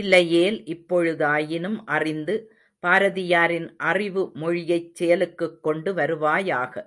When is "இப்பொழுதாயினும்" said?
0.66-1.76